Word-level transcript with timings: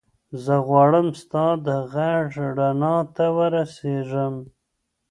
زه 0.43 0.55
غواړم 0.67 1.07
ستا 1.21 1.45
د 1.65 1.67
غږ 1.93 2.29
رڼا 2.59 2.97
ته 3.15 3.25
ورسېږم. 3.37 4.35